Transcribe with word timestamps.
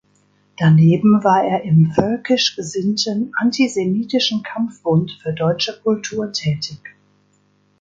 Daneben 0.57 1.23
war 1.23 1.43
er 1.43 1.61
im 1.61 1.91
völkisch 1.91 2.55
gesinnten, 2.55 3.31
antisemitischen 3.35 4.41
Kampfbund 4.41 5.11
für 5.21 5.31
deutsche 5.31 5.79
Kultur 5.79 6.31
tätig. 6.33 6.95